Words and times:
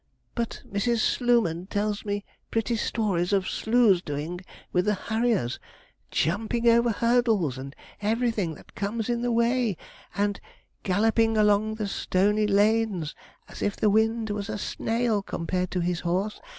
but 0.33 0.63
Mrs. 0.67 0.97
Slooman 0.97 1.67
tells 1.67 2.03
me 2.05 2.25
pretty 2.49 2.75
stories 2.75 3.31
of 3.31 3.47
Sloo's 3.47 4.01
doings 4.01 4.41
with 4.73 4.85
the 4.85 4.95
harriers 4.95 5.59
jumping 6.09 6.67
over 6.67 6.89
hurdles, 6.89 7.55
and 7.59 7.75
everything 8.01 8.55
that 8.55 8.73
comes 8.73 9.09
in 9.09 9.21
the 9.21 9.31
way, 9.31 9.77
and 10.15 10.39
galloping 10.81 11.37
along 11.37 11.75
the 11.75 11.87
stony 11.87 12.47
lanes 12.47 13.13
as 13.47 13.61
if 13.61 13.75
the 13.75 13.91
wind 13.91 14.31
was 14.31 14.49
a 14.49 14.57
snail 14.57 15.21
compared 15.21 15.69
to 15.69 15.81
his 15.81 15.99
horse. 15.99 16.41